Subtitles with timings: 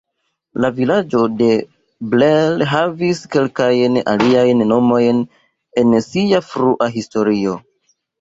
[0.63, 1.49] La vilaĝo de
[2.13, 5.21] Blair havis kelkajn aliajn nomojn
[5.83, 7.55] en sia frua historio.